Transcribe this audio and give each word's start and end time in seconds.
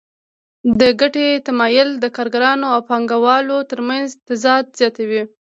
د 0.79 0.81
ګټې 1.01 1.27
تمایل 1.47 1.89
د 2.03 2.05
کارګرانو 2.15 2.65
او 2.73 2.79
پانګوالو 2.89 3.57
ترمنځ 3.71 4.07
تضاد 4.27 4.63
زیاتوي 4.79 5.23